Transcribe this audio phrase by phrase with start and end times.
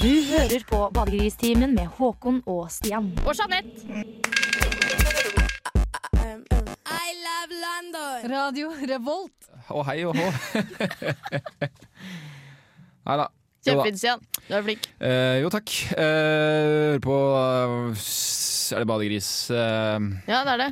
[0.00, 3.06] Du hører på Badegristimen med Håkon og Stian.
[3.24, 3.70] Og Jeanette.
[6.86, 8.18] I love London.
[8.32, 9.40] Radio Revolt.
[9.72, 10.26] Å hei og hå.
[13.06, 13.26] Nei da.
[13.66, 14.20] Kjempefint, Stian.
[14.46, 14.82] Du er flink.
[15.02, 15.68] Eh, jo takk.
[15.96, 18.04] Eh, Hører på eh,
[18.76, 19.30] Er det badegris?
[19.50, 19.98] Eh,
[20.30, 20.70] Ja, det er det.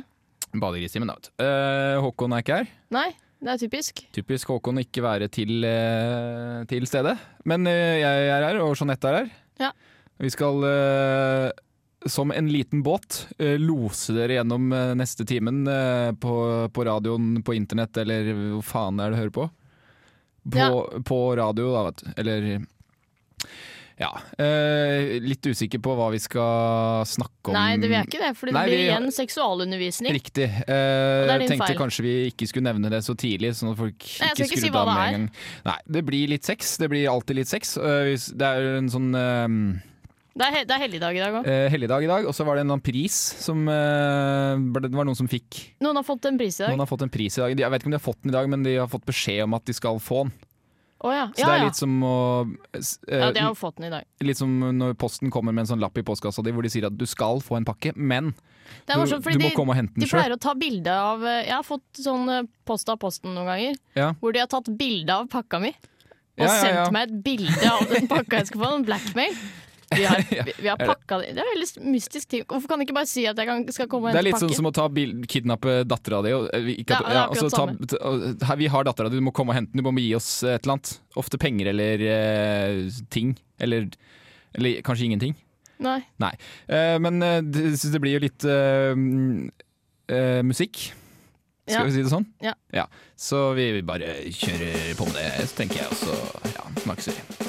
[0.55, 1.15] Badegristimen, da.
[1.19, 1.31] vet du.
[1.43, 2.67] Eh, Håkon er ikke her.
[2.95, 3.09] Nei,
[3.45, 3.99] det er typisk.
[4.15, 7.11] Typisk Håkon å ikke være til, eh, til stede.
[7.45, 9.29] Men eh, jeg er her, og Jeanette er her.
[9.61, 9.69] Ja.
[10.17, 11.51] Vi skal eh,
[12.09, 13.19] som en liten båt
[13.61, 15.63] lose dere gjennom neste timen
[16.21, 16.33] på,
[16.69, 19.47] på radioen, på internett, eller hvor faen er det du hører på?
[20.45, 20.67] På, Ja.
[21.01, 22.11] på radio, da, vet du.
[22.21, 22.47] Eller
[23.99, 24.09] ja.
[24.37, 27.55] Eh, litt usikker på hva vi skal snakke om.
[27.55, 30.11] Nei, det vil jeg ikke det, for det Nei, blir vi- igjen seksualundervisning.
[30.17, 30.47] Riktig.
[30.67, 31.77] Eh, tenkte feil.
[31.79, 34.69] kanskje vi ikke skulle nevne det så tidlig, sånn at folk Nei, ikke skrudde si
[34.69, 35.29] av med en gang.
[35.65, 36.77] Nei, det blir litt sex.
[36.77, 37.77] Det blir alltid litt sex.
[37.77, 39.81] Eh, Det er en sånn eh,
[40.37, 41.47] Det er, he- det er helligdag i dag òg.
[41.47, 45.15] eh, helligdag i dag, og så var det en pris som eh, Det var noen
[45.15, 46.71] som fikk Noen har fått en pris i dag.
[46.71, 47.55] Noen har fått en pris i dag.
[47.57, 49.43] Jeg vet ikke om de har fått den i dag, men de har fått beskjed
[49.45, 50.33] om at de skal få den.
[51.05, 51.25] Å ja.
[51.35, 52.13] Så Ja, det er litt som å
[52.73, 54.07] eh, ja, det har fått den i dag.
[54.25, 56.87] Litt som når posten kommer med en sånn lapp i postkassa di hvor de sier
[56.89, 58.31] at du skal få en pakke, men
[58.87, 60.19] Det du, morsomt, du må de, komme og hente de den sjøl.
[60.23, 63.51] pleier å ta bilde av eh, Jeg har fått sånn eh, post av posten noen
[63.53, 64.13] ganger, Ja.
[64.19, 65.75] hvor de har tatt bilde av pakka mi.
[66.35, 68.71] Og sendt meg et bilde av den pakka jeg skal få.
[68.75, 69.37] En blackmail.
[69.91, 71.33] Vi har, vi, vi har det- pakka det.
[71.37, 72.43] Det er veldig mystisk ting.
[72.49, 74.39] Hvorfor kan de ikke bare si at jeg kan, skal komme og Det er litt
[74.41, 76.33] sånn som å ta bil, kidnappe dattera di.
[76.33, 79.83] eh, Ja, ja, altså, ta, vi har dattera di, du må komme og hente den.
[79.83, 80.95] Du må gi oss et eller annet.
[81.21, 83.35] Ofte penger eller uh, ting.
[83.59, 83.87] Eller,
[84.57, 85.35] eller kanskje ingenting.
[85.83, 85.99] Nei.
[86.23, 86.33] Nei.
[86.71, 88.93] Uh, men uh, det, det blir jo litt eh,
[90.15, 90.91] eh, musikk.
[91.67, 91.83] Skal Ja.
[91.87, 92.27] vi si det sånn?
[92.45, 92.85] Ja.
[93.17, 95.89] Så vi bare kjører på med det, tenker jeg.
[95.89, 97.44] Og så ja, snakkes vi.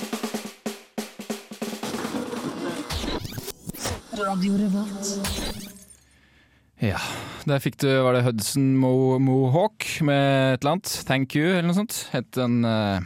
[6.81, 7.01] Ja,
[7.49, 10.93] der fikk du, var det Hudson Mo Mohawk med et eller annet.
[11.09, 11.99] Thank you, eller noe sånt.
[12.13, 13.01] Het den, eh,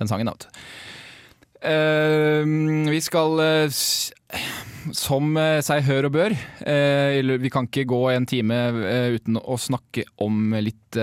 [0.00, 0.34] den sangen, da.
[1.60, 1.70] Uh.
[1.70, 2.44] Eh,
[2.88, 3.68] vi skal, uh,
[4.96, 8.56] som seg hør og bør Uh, Vi kan ikke gå en time
[9.16, 10.96] uten å snakke om litt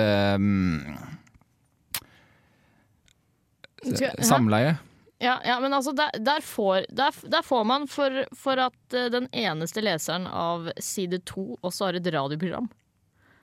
[4.22, 4.78] samleie.
[5.20, 9.08] Ja, ja, men altså, der, der, får, der, der får man for, for at eh,
[9.10, 12.68] den eneste leseren av side to også har et radioprogram.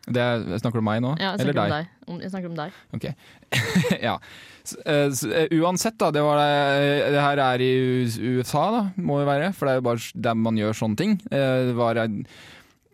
[0.04, 1.14] Det er, snakker du om meg nå?
[1.18, 1.64] Ja, jeg eller deg?
[1.64, 1.88] om deg.
[2.12, 2.78] Om, jeg snakker om deg.
[2.94, 3.06] Ok.
[4.06, 4.14] ja.
[4.62, 5.08] S- eh,
[5.40, 6.12] eh, uansett, da.
[6.14, 7.72] Det, var det, det her er i
[8.36, 9.50] USA, da, må det være.
[9.56, 11.16] For det er jo bare der man gjør sånne ting.
[11.32, 11.98] Det var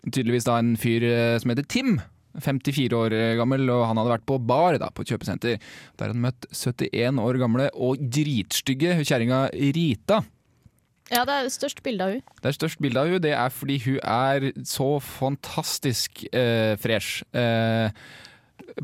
[0.09, 1.05] tydeligvis da en fyr
[1.43, 1.99] som heter Tim.
[2.39, 5.73] 54 år gammel, og han hadde vært på bar da, på et kjøpesenter.
[5.99, 10.23] Der han møtt 71 år gamle og dritstygge kjerringa Rita.
[11.11, 12.25] Ja, det er størst bilde av hun.
[12.39, 17.25] Det er størst bilde av hun, det er fordi hun er så fantastisk eh, fresh.
[17.35, 17.91] Eh,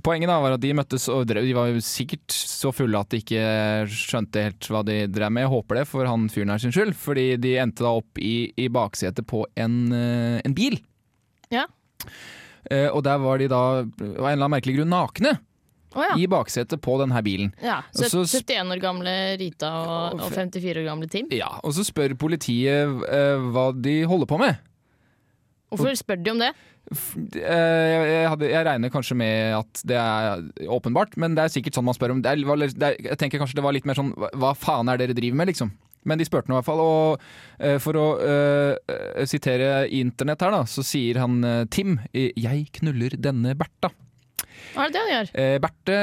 [0.03, 3.13] poenget da var at de møttes og drev, de var jo sikkert så fulle at
[3.15, 3.45] de ikke
[3.95, 5.47] skjønte helt hva de drev med.
[5.47, 8.51] Jeg håper det for han fyren her sin skyld, fordi de endte da opp i,
[8.59, 10.81] i baksetet på en, eh, en bil.
[11.55, 11.69] Ja.
[12.71, 15.37] Eh, og der var de da av en eller annen merkelig grunn nakne
[15.97, 16.13] Oh, ja.
[16.21, 17.55] i baksetet på denne bilen.
[17.63, 17.79] ja.
[17.97, 21.29] Og så sp- 71 år gamle Rita og, og 54 år gamle Tim.
[21.33, 24.59] Ja, Og så spør politiet uh, hva de holder på med.
[25.73, 26.51] Hvorfor spør de om det?
[26.93, 31.55] Eh, Jeg, jeg, hadde, jeg regner kanskje med at det er åpenbart, men det er
[31.57, 32.21] sikkert sånn man spør om.
[32.23, 32.45] Det er,
[32.77, 35.49] det jeg tenker kanskje det var litt mer sånn hva- faen er dere driver med,
[35.55, 35.73] liksom?
[36.07, 36.83] Men de spurte nå i hvert fall.
[36.83, 37.23] Og
[37.59, 41.41] eh, for å uh, sitere internett her, da, så sier han
[41.73, 43.93] Tim 'Jeg knuller denne Bertha'.
[44.75, 45.29] Hva er det det han gjør?
[45.41, 45.97] Eh, Berthe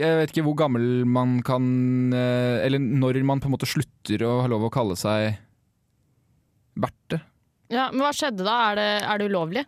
[0.00, 1.64] Jeg vet ikke hvor gammel man kan
[2.12, 5.38] Eller når man på en måte slutter å ha lov å kalle seg
[6.78, 7.20] Berthe.
[7.72, 8.56] Ja, men hva skjedde da?
[8.70, 9.64] Er det, er det ulovlig?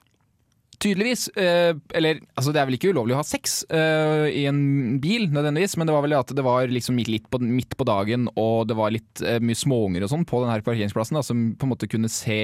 [0.81, 1.27] Tydeligvis.
[1.37, 4.61] Eh, eller altså det er vel ikke ulovlig å ha sex eh, i en
[5.03, 8.31] bil, nødvendigvis, men det var vel at det var liksom litt på, midt på dagen,
[8.41, 11.51] og det var litt eh, mye småunger og sånn på den her parkeringsplassen, da, som
[11.61, 12.41] på en måte kunne se,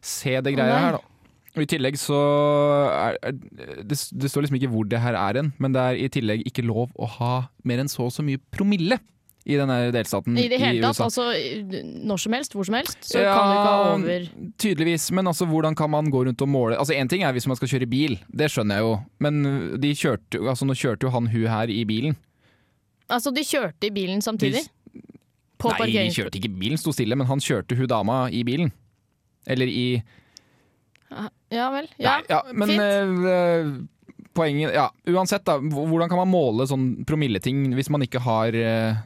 [0.00, 1.12] se det greia her, da.
[1.56, 2.16] Og I tillegg så
[2.92, 6.10] er det, det står liksom ikke hvor det her er hen, men det er i
[6.12, 7.34] tillegg ikke lov å ha
[7.68, 8.98] mer enn så og så mye promille
[9.46, 10.98] i denne delstaten I det hele tatt?
[10.98, 11.06] USA.
[11.06, 12.98] Altså når som helst, hvor som helst?
[13.06, 14.28] Så kan du ikke ha over
[14.58, 17.46] Tydeligvis, men altså hvordan kan man gå rundt og måle Altså Én ting er hvis
[17.46, 19.42] man skal kjøre bil, det skjønner jeg jo, men
[19.82, 22.16] de kjørte, altså, nå kjørte jo han hun her i bilen.
[23.06, 24.64] Altså, de kjørte i bilen samtidig?
[25.62, 28.72] På Nei, de kjørte ikke bilen, sto stille, men han kjørte hun dama i bilen.
[29.46, 29.86] Eller i
[31.54, 31.86] Ja vel.
[32.02, 32.16] Ja.
[32.16, 32.82] Nei, ja men fint.
[33.22, 35.58] Uh, poenget Ja, uansett, da.
[35.60, 38.98] Hvordan kan man måle sånn promilleting hvis man ikke har er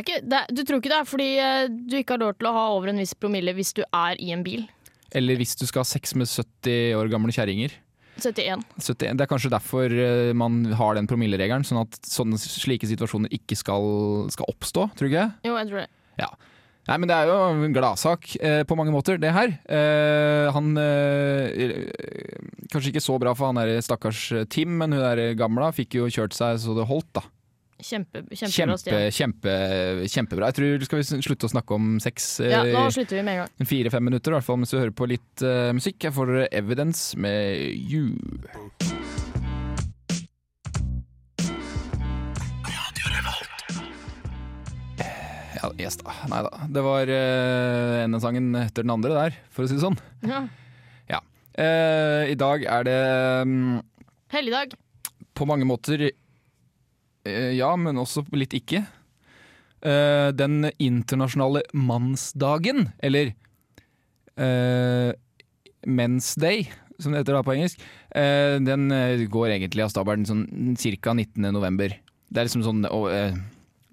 [0.00, 2.54] ikke, det du tror ikke det er fordi eh, du ikke har lov til å
[2.56, 4.64] ha over en viss promille hvis du er i en bil?
[5.12, 7.74] Eller hvis du skal ha sex med 70 år gamle kjerringer.
[8.16, 8.64] 71.
[8.76, 9.16] 71.
[9.16, 13.56] Det er kanskje derfor eh, man har den promilleregelen, sånn at sånne slike situasjoner ikke
[13.58, 15.28] skal, skal oppstå, tror du ikke?
[15.48, 15.90] Jo, jeg tror det.
[16.82, 19.52] Nei, men det er jo en gladsak eh, på mange måter, det her.
[19.70, 21.84] Eh, han eh,
[22.72, 26.08] Kanskje ikke så bra for han der stakkars Tim, men hun der gamla fikk jo
[26.10, 27.22] kjørt seg så det holdt, da.
[27.82, 29.54] Kjempe, kjempebra, Kjempe, kjempe,
[30.08, 30.50] kjempebra.
[30.52, 33.34] Jeg tror Skal vi slutte å snakke om sex eh, Ja, nå slutter vi med
[33.34, 33.68] en gang.
[33.68, 35.98] fire-fem minutter, i hvert fall mens vi hører på litt uh, musikk.
[36.06, 38.14] Jeg får Evidence med You.
[45.62, 46.14] Ja, yes da.
[46.30, 46.66] Nei da.
[46.74, 49.98] Det var uh, ene sangen etter den andre der, for å si det sånn.
[50.26, 50.46] Ja.
[51.52, 53.00] Eh, I dag er det
[53.44, 53.80] um,
[54.32, 54.72] Helligdag.
[55.36, 56.14] på mange måter eh,
[57.28, 58.84] ja, men også litt ikke.
[59.82, 63.32] Eh, den internasjonale mannsdagen, eller
[64.38, 65.10] uh,
[65.86, 66.68] Men's Day,
[67.02, 67.82] som det heter da på engelsk,
[68.14, 70.44] eh, den eh, går egentlig av stabelen sånn
[70.78, 71.14] ca.
[71.14, 71.48] 19.
[71.50, 71.94] november.
[72.32, 73.38] Det er liksom sånn eh,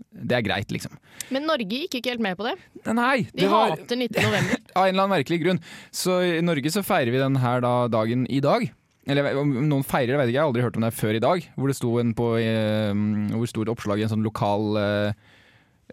[0.09, 0.95] Det er greit, liksom.
[1.33, 2.55] Men Norge gikk ikke helt med på det.
[2.87, 4.21] Nei, De det var hater 19.
[4.25, 4.61] november.
[4.77, 5.63] av en eller annen merkelig grunn.
[5.91, 7.55] Så i Norge så feirer vi denne
[7.91, 8.69] dagen i dag.
[9.09, 11.17] Eller om noen feirer det, vet jeg ikke, jeg har aldri hørt om det før
[11.17, 11.45] i dag.
[11.57, 12.94] Hvor det sto en på eh,
[13.33, 15.27] Hvor det sto et oppslag i en sånn lokal eh,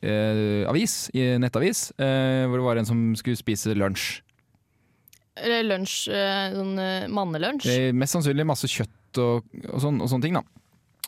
[0.02, 4.20] eh, avis, i nettavis, eh, hvor det var en som skulle spise lunsj.
[5.36, 7.70] Eller lunsj, eh, sånn eh, mannelunsj.
[7.96, 10.44] Mest sannsynlig masse kjøtt og, og, sån, og sånne ting, da.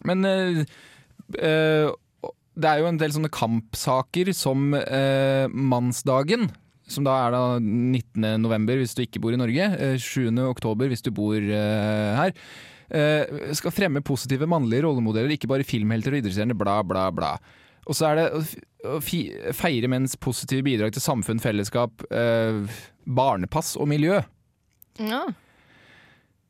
[0.09, 0.23] Men
[1.29, 6.47] det er jo en del sånne kampsaker som mannsdagen.
[6.89, 8.25] Som da er da 19.
[8.41, 9.71] november hvis du ikke bor i Norge.
[9.77, 10.31] Eh, 7.
[10.49, 12.35] oktober hvis du bor eh, her.
[12.89, 17.35] Eh, skal fremme positive mannlige rollemodeller, ikke bare filmhelter og idrettsstjerner, bla, bla, bla.
[17.89, 18.27] Og så er det
[18.89, 18.99] å
[19.57, 22.65] feire menns positive bidrag til samfunn, fellesskap, eh,
[23.05, 24.21] barnepass og miljø.
[25.01, 25.27] Ja.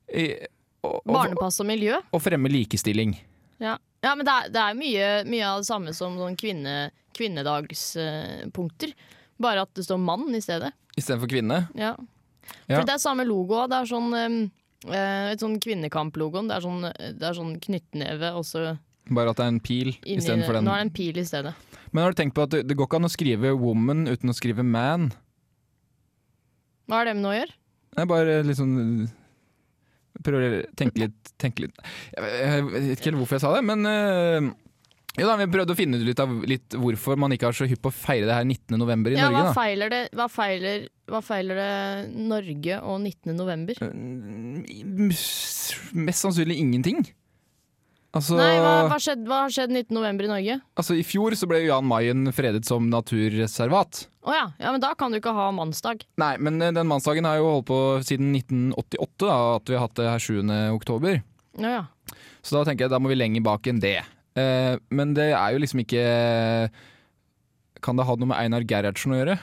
[0.09, 0.47] Eh,
[0.83, 1.99] Barnepass og miljø.
[2.13, 3.17] og fremme likestilling.
[3.61, 6.91] Ja, ja men det er, det er mye, mye av det samme som sånn kvinne,
[7.19, 8.95] kvinnedagspunkter.
[9.43, 10.73] Bare at det står mann i stedet.
[10.99, 11.63] Istedenfor kvinne.
[11.79, 11.95] Ja.
[12.67, 12.79] Ja.
[12.79, 13.61] For det er samme logo.
[13.71, 14.51] Det er sånn
[14.87, 16.51] et sånn kvinnekamp-logoen.
[16.51, 16.85] Det sånn,
[17.19, 18.77] det er sånn knyttneve, og så
[19.09, 20.67] Bare at det er en pil istedenfor den.
[20.67, 21.55] Nå er det en pil i stedet.
[21.93, 24.29] Men har du tenkt på at det, det går ikke an å skrive 'woman' uten
[24.29, 25.09] å skrive 'man'?
[26.89, 27.57] Hva er det med noe å gjøre?
[27.97, 28.77] Er bare sånn
[30.19, 31.77] Prøver å tenke litt, tenke litt.
[32.11, 34.49] Jeg, jeg vet ikke helt hvorfor jeg sa det, men øh,
[35.17, 37.67] jo da, vi prøvde å finne ut litt av litt hvorfor man ikke er så
[37.67, 38.77] hypp på å feire det her 19.
[38.79, 39.55] november i Ja, hva Norge.
[39.57, 41.71] feiler det, hva feiler, hva feiler det
[42.29, 43.33] Norge og 19.
[43.39, 43.81] november?
[43.83, 45.09] Mm,
[46.05, 47.01] Mest sannsynlig ingenting.
[48.17, 49.93] Altså, Nei, hva, hva, skjedde, hva har skjedd 19.
[49.93, 50.55] november i Norge?
[50.81, 54.07] altså I fjor så ble Jan Mayen fredet som naturreservat.
[54.25, 54.47] Å ja.
[54.61, 56.07] ja, men da kan du ikke ha mannsdag.
[56.21, 59.85] Nei, men eh, den mannsdagen har jo holdt på siden 1988, da, at vi har
[59.85, 60.41] hatt det her 7.
[60.79, 61.21] oktober.
[61.61, 61.85] Ja, ja.
[62.41, 63.99] Så da tenker jeg da må vi lenger bak enn det.
[64.39, 66.03] Eh, men det er jo liksom ikke
[67.85, 69.39] Kan det ha noe med Einar Gerhardsen å gjøre?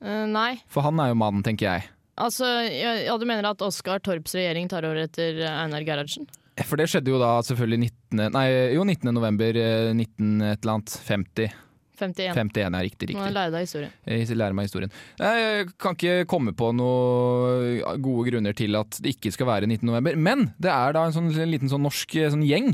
[0.00, 0.52] Eh, nei.
[0.70, 1.88] For han er jo mannen, tenker jeg.
[2.20, 6.28] Altså, ja, du mener at Oskar Torps regjering tar over etter eh, Einar Gerhardsen?
[6.66, 8.22] For det skjedde jo da selvfølgelig 19.
[8.34, 9.12] Nei, jo 19.
[9.16, 11.58] november eh, 19 et eller annet 50.
[12.00, 12.32] 51.
[12.32, 13.08] 51 er riktig.
[13.12, 13.36] Nå riktig.
[13.36, 13.96] lærer deg historien.
[14.08, 14.92] Jeg lærer meg historien.
[15.20, 19.84] Jeg kan ikke komme på noen gode grunner til at det ikke skal være 19.
[19.88, 20.16] november.
[20.16, 22.72] Men det er da en, sånn, en liten sånn norsk sånn gjeng.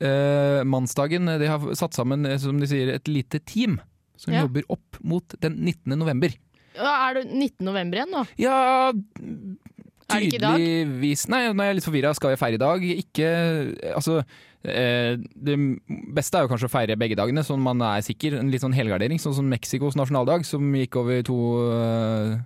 [0.00, 3.78] Eh, mannsdagen de har satt sammen eh, som de sier, et lite team
[4.16, 4.42] som Ja.
[4.46, 5.96] jobber opp mot den 19.
[5.98, 6.32] november.
[6.76, 7.64] Ja, er det 19.
[7.66, 8.22] november igjen nå?
[8.40, 8.92] Ja?
[10.10, 12.12] Tydeligvis Nei, nå er jeg litt forvirra.
[12.16, 12.82] Skal jeg feire i dag?
[12.82, 13.28] Ikke
[13.94, 14.16] Altså
[14.64, 15.56] eh, Det
[16.16, 18.38] beste er jo kanskje å feire begge dagene, sånn man er sikker.
[18.40, 21.38] En litt sånn helgardering, sånn som Mexicos nasjonaldag, som gikk over to,
[21.76, 22.36] eh,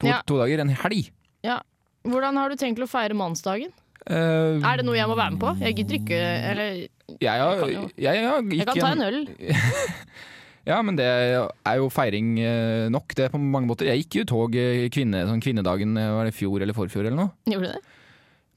[0.00, 0.22] to, Ja.
[0.26, 0.60] to dager.
[0.64, 1.10] En helg.
[2.00, 3.74] Hvordan har du tenkt å feire mannsdagen?
[4.08, 5.50] Eh, Er det noe jeg må være med på?
[5.60, 6.18] Jeg gidder ikke
[6.50, 6.70] Eller
[7.20, 9.18] jeg, har, kan jo- jeg, har jeg kan ta en øl.
[10.70, 13.88] Ja, men det er jo feiring eh, nok, det, på mange måter.
[13.88, 17.30] Jeg gikk jo tog eh, kvinne, sånn kvinnedagen var det fjor eller forfjor eller noe.
[17.48, 17.80] Gjorde du det?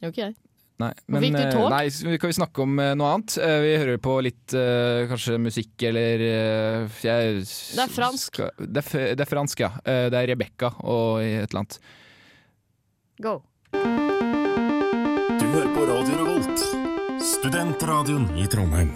[0.03, 0.35] Gjorde ikke jeg.
[0.83, 1.65] Nei, Hvorfor gikk du tog?
[1.71, 1.81] Nei,
[2.11, 3.37] vi kan vi snakke om noe annet?
[3.63, 4.55] Vi hører på litt
[5.13, 8.33] kanskje musikk eller jeg, Det er fransk.
[8.35, 9.71] Skal, det, er, det er fransk, ja.
[9.87, 11.79] Det er Rebekka og et eller annet.
[13.23, 13.39] Go.
[15.53, 16.61] Hører på Radio Revolt,
[17.23, 18.89] studentradioen i Trondheim.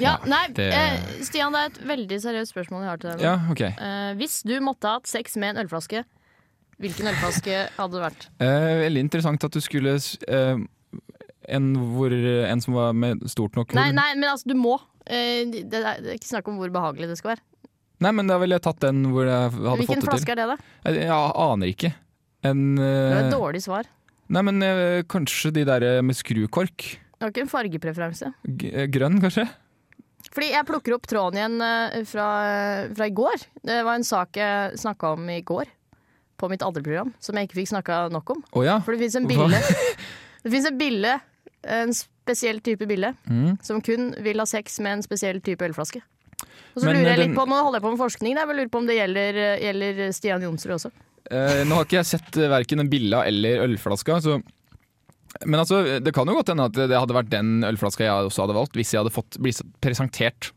[0.00, 3.18] Ja, nei, det- eh, Stian, det er et veldig seriøst spørsmål jeg har til deg
[3.18, 3.22] nå.
[3.22, 3.60] Ja, ok.
[3.60, 6.04] Eh, hvis du måtte ha hatt sex med en ølflaske,
[6.80, 8.28] hvilken ølflaske hadde det vært?
[8.40, 9.94] Eh, veldig interessant at du skulle
[10.28, 10.56] eh,
[11.48, 13.94] en, hvor, en som var med stort nok Nei, hull.
[13.94, 14.80] nei, men altså, du må.
[15.06, 17.42] Eh, det, er det er ikke snakk om hvor behagelig det skal være.
[18.00, 20.38] Nei, men da ville jeg tatt den hvor jeg hadde Hvilken fått det flaske til.
[20.38, 20.90] er det, da?
[20.90, 21.94] Jeg, jeg aner ikke.
[22.42, 23.84] En Det er eh, et dårlig svar.
[24.32, 26.86] Nei, men eh, kanskje de der med skrukork.
[27.12, 28.30] Det var ikke en fargepreferanse.
[28.48, 29.44] G eh, grønn, kanskje?
[30.32, 32.26] Fordi jeg plukker opp tråden igjen eh, fra,
[32.96, 33.44] fra i går.
[33.68, 35.68] Det var en sak jeg snakka om i går
[36.40, 38.40] på mitt andre program, som jeg ikke fikk snakka nok om.
[38.56, 38.78] Å ja.
[38.82, 39.60] For det fins en bille
[40.42, 41.12] Det finnes en bille,
[41.70, 43.52] en spesiell type bille, Mm.
[43.62, 46.00] som kun vil ha sex med en spesiell type ølflaske.
[46.72, 48.46] Og så Men, lurer jeg den- litt på, Nå holder jeg på med forskning, der,
[48.48, 50.90] men lurer på om det gjelder, gjelder Stian Jonsrud også.
[51.30, 54.40] Eh, nå har ikke jeg sett uh, verken en billa eller ølflaska, så
[55.46, 58.44] Men altså, det kan jo godt hende at det hadde vært den ølflaska jeg også
[58.44, 60.50] hadde valgt, hvis jeg hadde fått bli presentert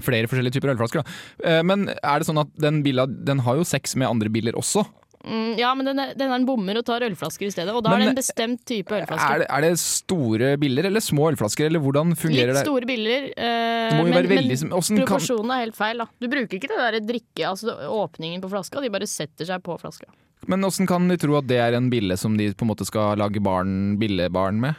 [0.00, 1.02] flere forskjellige typer ølflasker.
[1.02, 1.16] Da.
[1.48, 4.56] Eh, Men er det sånn at den billa den har jo sex med andre biller
[4.58, 4.84] også?
[5.20, 7.74] Mm, ja, men den den er bommer og tar ølflasker i stedet.
[7.76, 9.34] Og da Men, er det en bestemt type ølflasker.
[9.34, 12.60] Er det, er det store biller eller små ølflasker, eller hvordan fungerer det?
[12.62, 15.98] Litt store biller, eh, men, veldig men sm- hvordan kan- proporsjonen er helt feil.
[15.98, 19.62] da Du bruker ikke det der drikke, altså åpningen på flaska, de bare setter seg
[19.62, 20.08] på flaska.
[20.48, 22.86] Men åssen kan de tro at det er en bille som de på en måte
[22.88, 24.74] skal lage barn, billebarn med?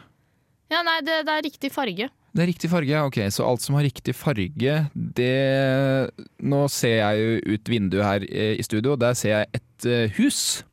[0.72, 2.10] Ja, nei, det, det er riktig farge.
[2.32, 3.18] Det er riktig farge, ok.
[3.34, 8.54] Så alt som har riktig farge, det Nå ser jeg jo ut vinduet her eh,
[8.56, 10.64] i studio, der ser jeg et eh, hus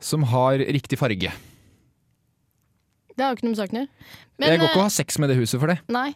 [0.00, 1.30] som har riktig farge.
[3.14, 4.10] Det har jo ikke noe med saken å gjøre.
[4.40, 5.76] Jeg går ikke å og har sex med det huset for det.
[5.92, 6.08] Nei.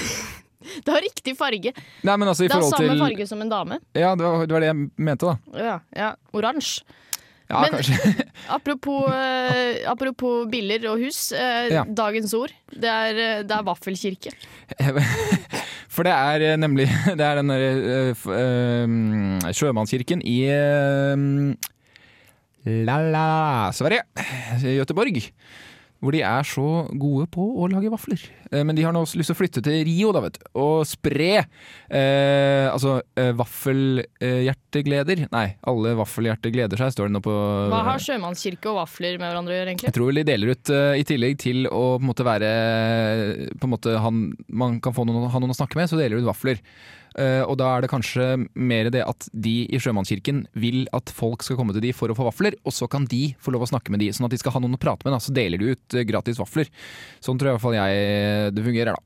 [0.84, 1.74] det har riktig farge.
[1.76, 3.78] Nei, men altså i Det har samme til farge som en dame.
[3.92, 5.60] Ja, det var, det var det jeg mente, da.
[5.60, 6.82] Ja, ja Oransje.
[7.54, 8.26] Ja, Men- kanskje.
[8.58, 11.30] Apropos, eh, apropos biller og hus.
[11.32, 11.84] Eh, Ja.
[11.86, 12.52] Dagens ord.
[12.74, 14.34] Det er, eh, det er vaffelkirke.
[15.94, 21.14] For det er eh, nemlig Det er den der eh, f- eh, sjømannskirken i eh,
[22.84, 23.26] La La
[23.76, 24.02] Sverige,
[24.64, 25.20] Göteborg.
[26.04, 26.64] Hvor de er så
[27.00, 28.20] gode på å lage vafler.
[28.54, 30.46] Eh, Men de har nå også lyst til å flytte til Rio da, vet du,
[30.62, 35.26] og spre eh, altså eh, vaffelhjertegleder.
[35.34, 37.36] Nei, alle vaffelhjerter gleder seg, står det nå på
[37.72, 39.90] Hva har sjømannskirke og vafler med hverandre å gjøre, egentlig?
[39.90, 42.50] Jeg tror de deler ut, eh, i tillegg til å på en måte være
[43.60, 46.18] på en måte han, Man kan få noen, ha noen å snakke med, så deler
[46.18, 46.60] de ut vafler.
[47.14, 48.24] Uh, og da er det kanskje
[48.58, 52.16] mer det at de i Sjømannskirken vil at folk skal komme til de for å
[52.18, 54.40] få vafler, og så kan de få lov å snakke med de, sånn at de
[54.42, 55.14] skal ha noen å prate med.
[55.14, 56.70] Da, så deler de ut eh, gratis vafler.
[57.22, 59.02] Sånn tror jeg i hvert fall jeg det fungerer, da.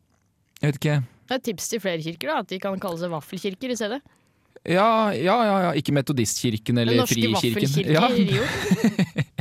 [0.63, 0.97] Jeg vet ikke.
[1.29, 3.77] Det er et tips til flere kirker, da, at de kan kalle seg vaffelkirker i
[3.79, 4.01] stedet.
[4.67, 5.71] Ja, ja, ja, ja.
[5.79, 7.69] ikke Metodistkirken Den eller norske Frikirken.
[7.69, 9.29] vaffelkirke Ja, i Rio.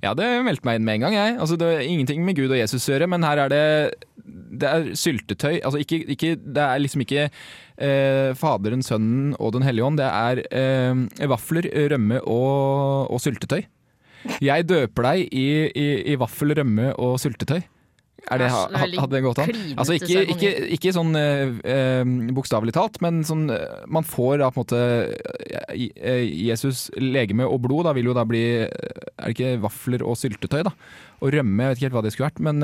[0.00, 1.32] Ja, det meldte meg inn med en gang, jeg.
[1.42, 3.64] Altså, det er ingenting med Gud og Jesus å gjøre, men her er det
[4.62, 5.58] Det er syltetøy.
[5.60, 10.00] Altså, ikke, ikke, det er liksom ikke eh, Faderen, Sønnen og Den hellige ånd.
[10.00, 13.60] Det er eh, vafler, rømme og, og syltetøy.
[14.44, 17.60] Jeg døper deg i, i, i vaffel, rømme og syltetøy.
[18.20, 19.50] Det, hadde det gått an?
[19.80, 22.02] Altså ikke, ikke, ikke sånn eh, eh,
[22.36, 24.82] bokstavelig talt, men sånn eh, Man får da på en måte
[25.72, 30.18] eh, Jesus legeme og blod da vil jo da bli Er det ikke vafler og
[30.20, 30.74] syltetøy, da?
[31.20, 32.60] Og rømme, jeg vet ikke helt hva det skulle vært, men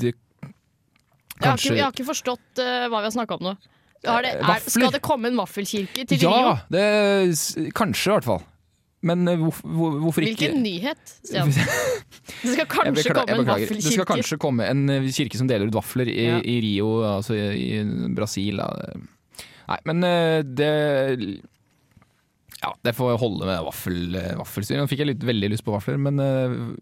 [0.00, 3.56] det Jeg har, ikke, jeg har ikke forstått uh, hva vi har snakka om nå.
[4.06, 6.58] Det, er, skal det komme en vaffelkirke til Ja!
[6.72, 6.84] Det,
[7.76, 8.44] kanskje, i hvert fall.
[9.04, 11.50] Men eh, hvorf- hvor, hvorfor ikke Hvilken nyhet, Stian?
[12.42, 13.82] Det skal kanskje beklager, komme en vaffelkirke.
[13.84, 16.38] Det skal kanskje komme en eh, kirke som deler ut vafler i, Ja.
[16.40, 18.58] i Rio, altså i, i Brasil.
[19.68, 20.70] Nei, men eh, det
[22.62, 24.32] Ja, det får holde med vaffel, eh.
[24.40, 26.18] Nå fikk jeg litt, veldig lyst på vafler, men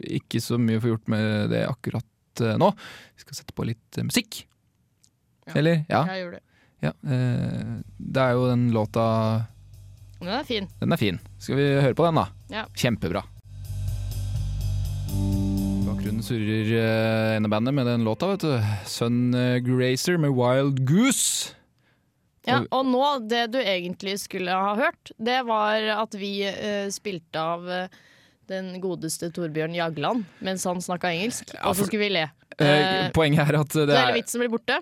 [0.07, 2.71] ikke så mye å få gjort med det akkurat nå.
[3.19, 4.45] Vi skal sette på litt musikk.
[5.51, 5.59] Ja.
[5.61, 5.83] Eller?
[5.91, 6.05] Ja.
[6.15, 6.43] Jeg gjør det.
[6.87, 9.05] ja det er jo den låta
[10.21, 10.69] Den er fin.
[10.81, 11.19] Den er fin.
[11.43, 12.27] Skal vi høre på den, da?
[12.53, 12.65] Ja.
[12.79, 13.25] Kjempebra.
[15.85, 18.55] Bakgrunnen surrer uh, en av bandet med den låta, vet du.
[18.89, 21.53] Sun eh, Grazer med Wild Goose.
[22.45, 27.41] Ja, Og- nå, det du egentlig skulle ha hørt, det var at vi uh, spilte
[27.41, 27.87] av uh,
[28.51, 32.27] den godeste Torbjørn Jagland mens han snakka engelsk, Ja, og så skulle vi le.
[32.59, 34.77] Eh, Eh, poenget er at så det hele er vitsen blir borte.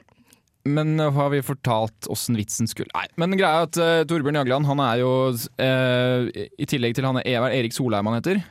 [0.64, 4.38] Men eh, har vi fortalt åssen vitsen skulle Nei, men greia er at uh, Torbjørn
[4.42, 8.42] Jagland han er jo uh, I tillegg til han er Evar Erik Solheim han heter.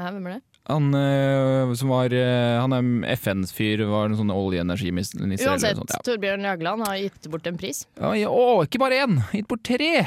[0.00, 0.42] Ja, hvem er det?
[0.64, 5.20] Han uh, som var Han er FN-fyr, var en sånn olje- og energiminister.
[5.20, 6.00] eller noe Uansett, sånt, ja.
[6.08, 7.84] Torbjørn Jagland har gitt bort en pris.
[8.00, 9.20] Ja, ja, å, ikke bare én!
[9.34, 10.06] Gitt bort tre!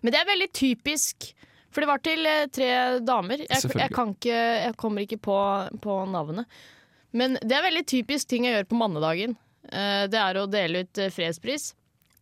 [0.00, 1.34] Men det er veldig typisk.
[1.74, 2.70] For det var til tre
[3.02, 3.40] damer.
[3.44, 5.38] Jeg, jeg, kan ikke, jeg kommer ikke på,
[5.84, 6.60] på navnet.
[7.14, 9.34] Men det er veldig typisk ting jeg gjør på mannedagen.
[9.70, 11.72] Eh, det er å dele ut eh, fredspris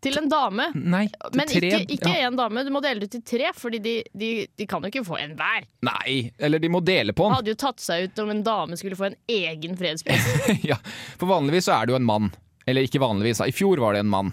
[0.03, 0.67] til en dame.
[0.75, 1.69] Nei, til Men tre.
[1.69, 2.29] ikke, ikke ja.
[2.29, 4.91] én dame, du må dele det ut til tre, Fordi de, de, de kan jo
[4.91, 5.67] ikke få en hver.
[5.87, 7.37] Nei, eller de må dele på den.
[7.39, 10.27] Hadde jo tatt seg ut om en dame skulle få en egen fredspris.
[10.71, 10.79] ja,
[11.21, 12.33] for vanligvis så er det jo en mann.
[12.67, 13.51] Eller ikke vanligvis, da.
[13.51, 14.33] I fjor var det en mann.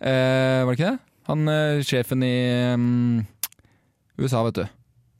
[0.00, 1.08] Eh, var det ikke det?
[1.30, 2.34] Han eh, sjefen i
[2.74, 3.20] um,
[4.18, 4.64] USA, vet du.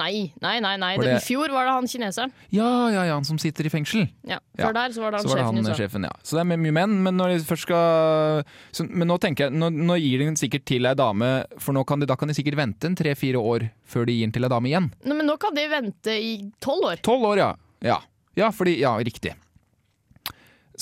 [0.03, 0.75] Nei, nei, nei.
[0.83, 0.93] nei.
[0.99, 2.33] Det, I fjor var det han kineseren.
[2.55, 4.09] Ja, ja, ja, han som sitter i fengsel.
[4.27, 6.13] Ja, Ja, Før der så var det han Så var det sjefen han sjefen, ja.
[6.27, 8.43] Så det er mye menn, men når de først skal
[8.77, 11.31] så, Men nå tenker jeg, nå, nå gir de den sikkert til ei dame,
[11.63, 14.27] for nå kan de, da kan de sikkert vente en tre-fire år før de gir
[14.29, 14.91] den til ei dame igjen.
[15.07, 17.03] Nå, men nå kan de vente i tolv år.
[17.07, 17.53] Tolv år, ja.
[17.87, 18.01] ja.
[18.39, 19.35] Ja, fordi Ja, riktig.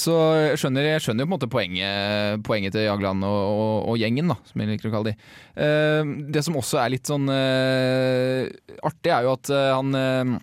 [0.00, 3.98] Så jeg skjønner, jeg skjønner på en måte poenget, poenget til Jagland og, og, og
[4.00, 5.32] gjengen, da, som jeg liker å kalle de.
[5.60, 8.46] Eh, det som også er litt sånn eh,
[8.88, 10.38] artig, er jo at eh, han eh,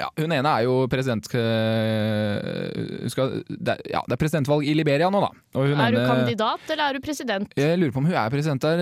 [0.00, 1.26] ja, Hun ene er jo president...
[1.36, 5.28] eh, skal, det, er- ja, det er presidentvalg i Liberia nå, da.
[5.60, 7.52] Er du ene- kandidat, eller er du president?
[7.60, 8.80] Jeg lurer på om hun er president der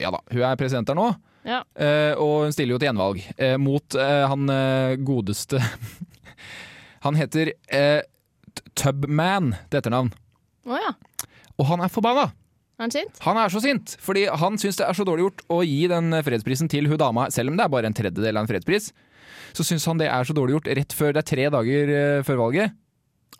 [0.00, 1.08] Ja da, hun er president der nå.
[1.48, 1.62] Ja.
[1.74, 3.20] Eh, og hun stiller jo til gjenvalg
[3.64, 4.50] mot han
[5.08, 5.58] godeste
[7.06, 8.02] Han heter eh,
[8.78, 10.12] Tubman til etternavn.
[10.68, 10.94] Oh, ja.
[11.58, 12.30] Og han er forbanna!
[12.80, 13.18] Er han sint?
[13.26, 16.14] Han er så sint, fordi han syns det er så dårlig gjort å gi den
[16.24, 18.88] fredsprisen til hun dama, selv om det er bare en tredjedel av en fredspris.
[19.52, 22.22] Så syns han det er så dårlig gjort rett før det er tre dager eh,
[22.24, 22.76] før valget.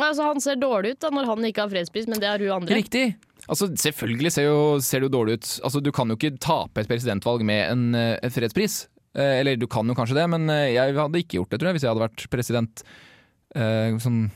[0.00, 2.60] Altså, han ser dårlig ut da når han ikke har fredspris, men det har hun
[2.60, 2.78] andre.
[2.78, 3.04] Riktig.
[3.46, 5.50] Altså, selvfølgelig ser, jo, ser du dårlig ut.
[5.66, 8.82] Altså, du kan jo ikke tape et presidentvalg med en, eh, en fredspris.
[9.16, 11.70] Eh, eller du kan jo kanskje det, men eh, jeg hadde ikke gjort det, tror
[11.70, 12.84] jeg, hvis jeg hadde vært president.
[13.56, 14.28] Eh, sånn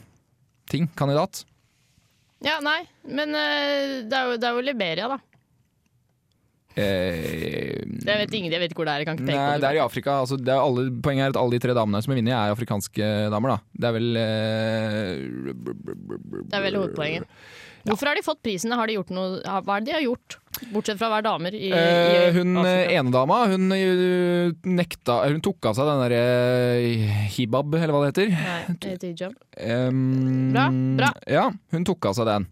[0.71, 0.89] ting.
[0.99, 1.45] Kandidat.
[2.45, 5.19] Ja, nei, men eh, det, er jo, det er jo Liberia, da.
[6.75, 9.03] Eh, Jeg vet, ingen, jeg vet ikke hvor det er.
[9.05, 10.17] Jeg kan ikke Nei, tenke det er i Afrika.
[10.25, 12.55] Altså, det er alle, poenget er at alle de tre damene som har vunnet, er
[12.57, 13.55] afrikanske damer.
[13.55, 13.59] da.
[13.79, 15.53] Det er vel eh,
[16.43, 17.29] Det er vel hovedpoenget.
[17.85, 18.73] Hvorfor har de fått prisen?
[18.75, 20.39] Har de gjort noe, hva er det de har gjort?
[20.73, 25.21] Bortsett fra å være damer i, Eh, i hun eh, ene dama, hun eh, nekta
[25.27, 28.35] Hun tok av seg den derre hibab, eller hva det heter.
[28.35, 29.39] Nei, det heter hijab.
[29.59, 30.69] Em, Bra,
[31.01, 31.13] bra.
[31.31, 32.49] Ja, hun tok av seg den.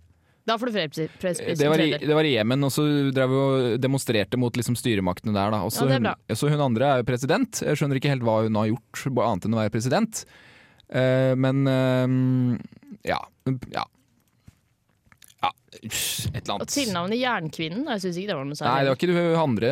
[0.49, 1.59] Da får du fredspris.
[1.59, 2.09] Det var, i, tredjedel.
[2.11, 2.85] det var i Jemen, og så
[3.15, 5.55] drev vi og demonstrerte mot liksom styremaktene der.
[5.55, 5.61] Da.
[5.69, 7.63] Også, Ja, det hun, så hun andre er jo president.
[7.63, 10.25] Jeg skjønner ikke helt hva hun har gjort, annet enn å være president.
[10.93, 12.59] Uh, men uh,
[13.07, 13.21] ja.
[13.71, 13.87] ja.
[15.43, 15.49] Ja,
[15.83, 16.63] et eller annet.
[16.63, 18.73] Og tilnavnet Jernkvinnen, jeg syns ikke det var noe særlig.
[18.73, 19.71] Nei, det var ikke hun andre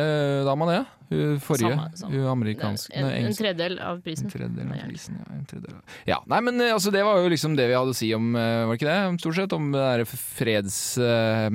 [0.49, 0.81] dama, det.
[1.11, 1.71] Hun forrige.
[1.77, 2.15] Samme, samme.
[2.19, 2.93] Hun amerikanske.
[2.99, 4.27] en, en tredjedel av prisen.
[4.27, 5.29] En tredjedel av prisen, ja.
[5.37, 5.77] En tredjedel.
[5.79, 8.11] av- Ja, nei, men eh, altså, det var jo liksom det vi hadde å si
[8.17, 8.99] om, eh, var det ikke det?
[9.23, 10.81] Stort sett, om det der freds...
[10.99, 11.49] eh,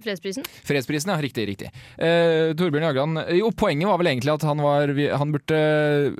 [0.00, 0.46] Fredsprisen?
[0.64, 1.18] Fredsprisen, ja.
[1.20, 1.44] Riktig.
[1.50, 1.66] riktig.
[2.00, 4.88] Eh, Torbjørn Jagland Jo, poenget var vel egentlig at han var
[5.20, 5.58] Han burde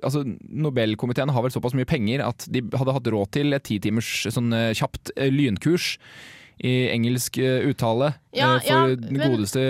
[0.05, 0.21] Altså,
[0.53, 4.53] Nobelkomiteen har vel såpass mye penger at de hadde hatt råd til et titimers sånn
[4.53, 5.95] eh, kjapt lynkurs
[6.61, 9.61] i engelsk eh, uttale Ja, eh, for ja, den godeste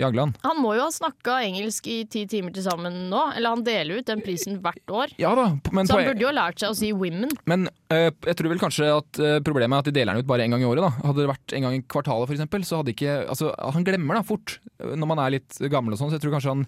[0.00, 0.38] Jagland.
[0.46, 4.00] Han må jo ha snakka engelsk i ti timer til sammen nå, eller han deler
[4.00, 5.12] ut den prisen hvert år.
[5.20, 7.36] Ja da, men Så han burde jo ha lært seg å si 'women'.
[7.50, 10.30] Men uh, jeg tror vel kanskje at uh, problemet er at de deler den ut
[10.30, 10.86] bare en gang i året.
[10.86, 14.18] da Hadde det vært en gang i kvartalet, eksempel, så hadde ikke Altså, han glemmer
[14.18, 16.64] da fort når man er litt gammel og sånn, så jeg tror kanskje han,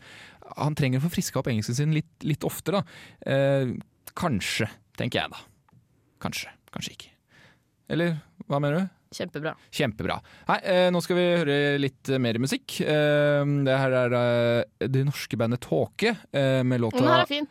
[0.60, 3.00] han trenger å få friska opp engelsken sin litt, litt oftere, da.
[3.24, 3.74] Uh,
[4.14, 4.68] kanskje,
[5.00, 5.40] tenker jeg da.
[6.22, 6.52] Kanskje.
[6.74, 7.10] Kanskje ikke.
[7.92, 8.92] Eller hva mener du?
[9.14, 9.52] Kjempebra.
[9.74, 10.16] Kjempebra.
[10.48, 12.80] Hei, eh, nå skal vi høre litt eh, mer musikk.
[12.82, 17.30] Eh, det her er eh, det norske bandet Tåke eh, med låta Den her er
[17.30, 17.48] fin.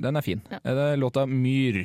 [0.00, 0.40] Den er fin.
[0.50, 0.62] Ja.
[0.64, 1.82] Eh, Det er låta Myr.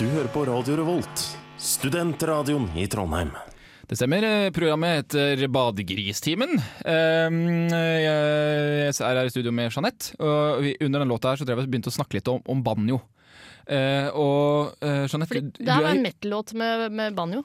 [0.00, 1.26] Du hører på Radio Revolt,
[1.60, 3.34] studentradioen i Trondheim.
[3.90, 4.22] Det stemmer.
[4.24, 6.54] eh, Programmet heter Badegristimen.
[6.86, 11.44] Um, Jeg jeg er her i studio med Jeanette, og under den låta her så
[11.44, 13.00] drev begynte å snakke litt om, om banjo.
[13.70, 17.44] Eh, og eh, Jeanette, Fordi det her var en metal-låt med, med banjo.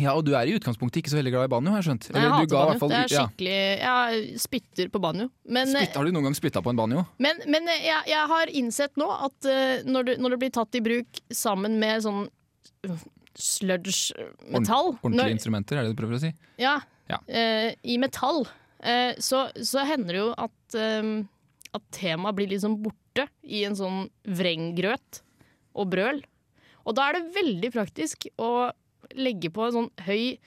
[0.00, 2.06] ja, og du er i utgangspunktet ikke så veldig glad i banjo, har jeg skjønt?
[2.12, 2.88] Nei, jeg hater banjo.
[2.92, 3.24] Det er ja.
[3.24, 5.26] skikkelig Jeg spytter på banjo.
[5.48, 7.06] Men, Spytt- Har du noen gang spytta på en banjo?
[7.24, 10.78] men, men jeg, jeg har innsett nå at eh, når, det, når det blir tatt
[10.80, 12.22] i bruk sammen med sånn
[12.88, 13.02] uh,
[13.82, 16.32] sludge-metall Ordentlige når- instrumenter, er det du prøver å si?
[16.60, 16.78] Ja.
[17.10, 17.18] Ja.
[17.28, 18.44] eh, I metall.
[18.82, 21.12] eh, så, så hender det jo at, eh,
[21.76, 25.20] at temaet blir liksom borte i en sånn vrenggrøt
[25.74, 26.22] og brøl.
[26.86, 28.70] Og da er det veldig praktisk å
[29.18, 30.38] legge på en sånn høy,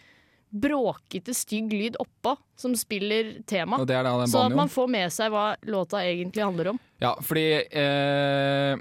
[0.55, 3.79] bråkete, stygg lyd oppå som spiller tema.
[3.81, 6.71] Og det er da den Så at man får med seg hva låta egentlig handler
[6.71, 6.79] om.
[7.03, 8.77] Ja, fordi eh,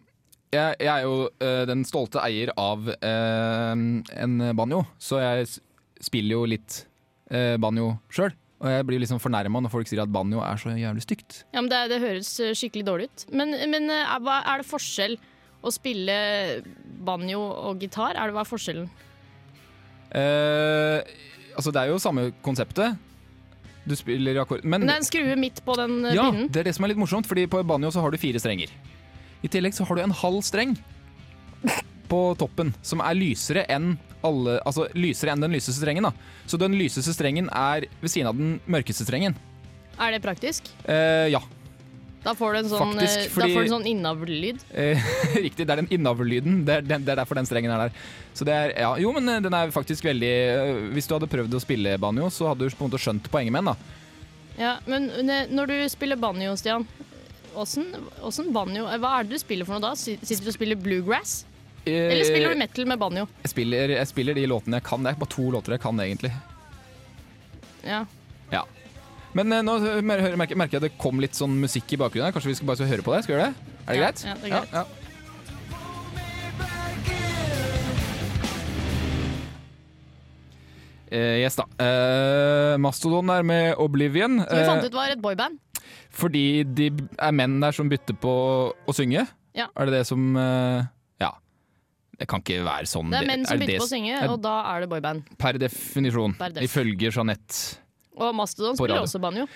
[0.54, 5.50] jeg, jeg er jo eh, den stolte eier av eh, en banjo, så jeg
[6.04, 6.84] spiller jo litt
[7.34, 8.34] eh, banjo sjøl.
[8.64, 11.42] Og jeg blir liksom fornærma når folk sier at banjo er så jævlig stygt.
[11.52, 13.26] Ja, men det, det høres skikkelig dårlig ut.
[13.34, 15.18] Men, men eh, er det forskjell
[15.64, 16.16] å spille
[17.04, 18.14] banjo og gitar?
[18.16, 18.88] Er det, hva er forskjellen?
[20.14, 21.00] Eh,
[21.56, 23.00] altså, det er jo samme konseptet.
[23.84, 26.46] Du spiller akkord Men Men det er en skrue midt på den eh, ja, pinnen.
[26.48, 28.72] det er det som er litt morsomt, fordi på banjo så har du fire strenger.
[29.44, 30.76] I tillegg så har du en halv streng
[31.64, 31.82] på
[32.14, 36.04] på toppen som er lysere enn alle, altså lysere enn den lyseste strengen.
[36.04, 36.12] da.
[36.46, 39.36] Så den lyseste strengen er ved siden av den mørkeste strengen.
[40.00, 40.68] Er det praktisk?
[40.84, 41.40] Eh, ja,
[42.24, 43.86] Da får du en sånn, Faktisk, eh, fordi- du en sånn
[44.72, 45.08] eh,
[45.46, 45.66] riktig.
[45.66, 46.64] Det er den innavllyden.
[46.64, 47.98] Det, det er derfor den strengen er der.
[48.34, 51.28] Så det er, ja, jo, men eh, den er faktisk veldig eh, Hvis du hadde
[51.28, 53.74] prøvd å spille banjo, så hadde du på en måte skjønt poenget med den.
[53.74, 53.76] da.
[54.56, 55.10] Ja, men
[55.50, 56.86] når du spiller banjo, Stian,
[57.58, 57.88] åssen
[58.22, 59.92] åssen banjo Hva er det du spiller for noe da?
[59.98, 61.44] Si- Sitter du og spiller bluegrass?
[61.84, 63.26] Eller spiller du metal med banjo?
[63.42, 65.02] jeg, spiller, jeg spiller de låtene jeg kan.
[65.04, 66.32] Det er bare to låter jeg kan, egentlig.
[67.84, 68.06] Ja.
[68.52, 68.62] Ja.
[69.34, 72.28] Men eh, nå merker, merker jeg det kom litt sånn musikk i bakgrunnen.
[72.30, 72.34] her.
[72.36, 73.24] Kanskje vi skal bare høre på det?
[73.26, 73.72] Skal vi gjøre det?
[73.84, 74.24] Er det Ja, greit?
[74.24, 74.76] ja, det er greit.
[74.78, 74.84] Ja,
[81.14, 81.66] Eh, yes da.
[81.78, 84.40] Uh, Mastodon er med Oblivion.
[84.42, 85.60] Som vi fant ut var et boyband.
[86.14, 88.32] fordi de er menn der som bytter på
[88.72, 89.26] å synge.
[89.54, 89.68] Ja.
[89.76, 90.82] Er det det som uh,
[91.22, 91.32] Ja.
[92.18, 93.10] Det kan ikke være sånn.
[93.12, 95.24] Det er menn som det bytter på å synge, er- og da er det boyband.
[95.38, 96.34] Per definisjon.
[96.38, 96.62] Per def.
[96.66, 97.78] Ifølge Jeanette.
[98.14, 99.46] Og Mastodon spiller også banjo.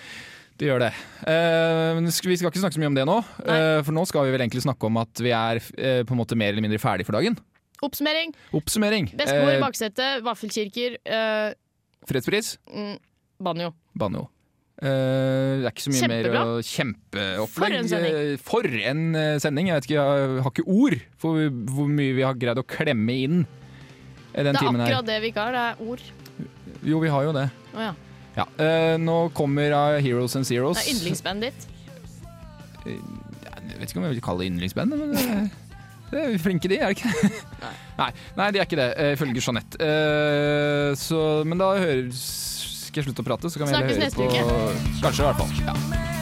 [0.59, 0.89] Det gjør det.
[1.23, 3.15] Uh, vi skal ikke snakke så mye om det nå,
[3.47, 6.19] eh, for nå skal vi vel egentlig snakke om at vi er uh, på en
[6.19, 7.37] måte mer eller mindre ferdig for dagen.
[7.79, 8.33] Oppsummering.
[8.59, 9.07] Oppsummering.
[9.15, 10.97] Bestemor i baksetet, vaffelkirker,
[12.09, 12.97] fredspris, mm,
[13.47, 13.71] banjo.
[13.95, 14.25] banjo.
[14.79, 16.41] Det er ikke så mye Kjempebra.
[16.43, 17.55] mer å Kjempeopplegg.
[17.55, 18.43] For en sending.
[18.47, 19.01] For en
[19.43, 19.71] sending.
[19.71, 23.15] Jeg vet ikke, jeg har ikke ord for hvor mye vi har greid å klemme
[23.15, 23.41] inn
[24.35, 25.01] den Det er akkurat her.
[25.07, 26.03] det vi ikke har, det er ord.
[26.83, 27.47] Jo, vi har jo det.
[27.73, 27.93] Oh, ja.
[28.37, 28.45] Ja.
[28.61, 30.77] eh, nå kommer uh, Heroes and Zeros.
[30.77, 31.75] Det er yndlingsbandet ditt.
[32.85, 35.25] Jeg vet ikke om jeg vil kalle det yndlingsband, men det,
[36.11, 37.41] det er flinke de, er det ikke?
[37.99, 39.81] Nei, nei de er ikke det, eh, ifølge Jeanette.
[39.83, 44.07] Eh, så, men da hører, skal jeg slutte å prate, så kan vi Snakkes heller
[44.07, 45.51] neste uke på Kanskje, i hvert fall.
[45.67, 46.18] Ja.